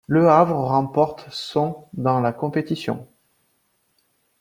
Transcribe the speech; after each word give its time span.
Le 0.07 0.27
Havre 0.29 0.55
remporte 0.55 1.27
son 1.29 1.87
dans 1.93 2.19
la 2.21 2.33
compétition. 2.33 3.07